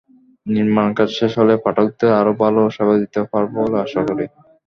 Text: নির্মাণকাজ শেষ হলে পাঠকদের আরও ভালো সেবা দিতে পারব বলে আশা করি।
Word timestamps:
নির্মাণকাজ 0.45 1.09
শেষ 1.17 1.31
হলে 1.39 1.53
পাঠকদের 1.63 2.11
আরও 2.19 2.31
ভালো 2.41 2.61
সেবা 2.75 2.95
দিতে 3.01 3.19
পারব 3.31 3.51
বলে 3.57 3.77
আশা 3.85 4.01
করি। 4.07 4.25